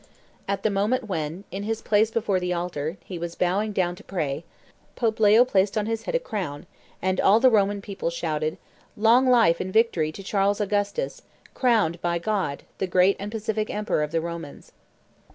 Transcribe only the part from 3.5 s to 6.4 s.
down to pray, Pope Leo placed on his head a